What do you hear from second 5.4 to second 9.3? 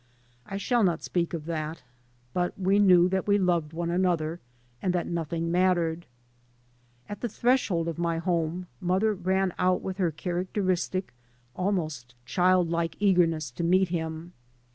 mattered. At the threshold of my home mother